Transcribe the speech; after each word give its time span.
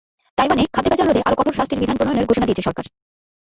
তাইওয়ানে 0.37 0.63
খাদ্যে 0.73 0.91
ভেজাল 0.91 1.07
রোধে 1.07 1.21
আরও 1.27 1.37
কঠোর 1.39 1.57
শাস্তির 1.57 1.79
বিধান 1.81 1.97
প্রণয়নের 1.97 2.27
ঘোষণা 2.29 2.45
দিয়েছে 2.47 2.65
সরকার। 2.67 2.85